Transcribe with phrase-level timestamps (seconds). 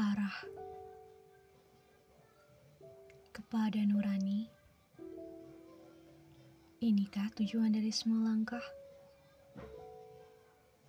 [0.00, 0.32] arah
[3.36, 4.48] kepada Nurani.
[6.80, 8.64] Inikah tujuan dari semua langkah?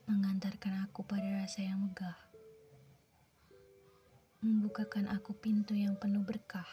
[0.07, 2.15] Mengantarkan aku pada rasa yang megah.
[4.39, 6.67] Membukakan aku pintu yang penuh berkah.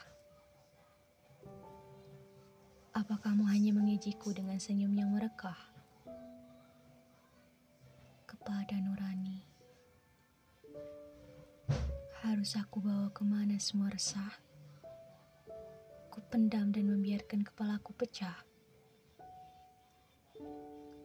[2.95, 5.59] Apa kamu hanya mengejiku dengan senyum yang merekah?
[8.23, 9.48] Kepada Nurani.
[12.39, 14.31] Harus aku bawa ke mana semua resah?
[16.07, 18.47] Ku pendam dan membiarkan kepalaku pecah.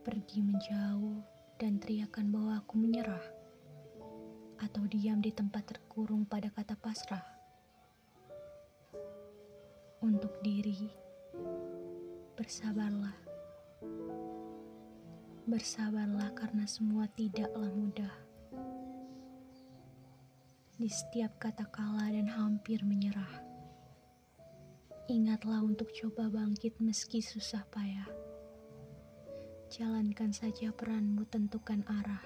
[0.06, 1.27] Pergi menjauh
[1.59, 3.27] dan teriakan bahwa aku menyerah.
[4.62, 7.27] Atau diam di tempat terkurung pada kata pasrah.
[10.06, 10.87] Untuk diri,
[12.39, 13.19] bersabarlah.
[15.51, 18.14] Bersabarlah karena semua tidaklah mudah
[20.74, 23.30] di setiap kata kalah dan hampir menyerah.
[25.06, 28.11] Ingatlah untuk coba bangkit meski susah payah.
[29.70, 32.25] Jalankan saja peranmu tentukan arah.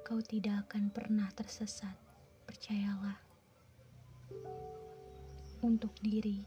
[0.00, 1.92] Kau tidak akan pernah tersesat,
[2.48, 3.20] percayalah.
[5.60, 6.40] Untuk diri,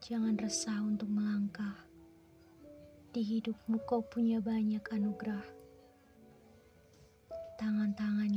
[0.00, 1.76] jangan resah untuk melangkah.
[3.12, 5.64] Di hidupmu kau punya banyak anugerah
[7.54, 8.33] tangan-tangan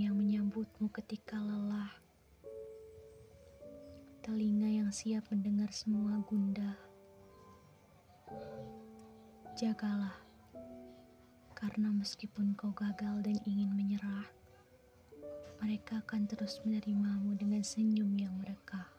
[0.57, 1.93] menyambutmu ketika lelah,
[4.25, 6.73] telinga yang siap mendengar semua gundah.
[9.53, 10.17] Jagalah,
[11.53, 14.25] karena meskipun kau gagal dan ingin menyerah,
[15.61, 18.96] mereka akan terus menerimamu dengan senyum yang merekah.